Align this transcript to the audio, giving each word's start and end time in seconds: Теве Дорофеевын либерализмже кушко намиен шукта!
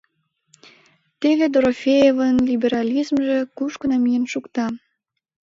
Теве 1.21 1.45
Дорофеевын 1.53 2.35
либерализмже 2.49 3.37
кушко 3.57 3.85
намиен 3.91 4.25
шукта! 4.33 4.65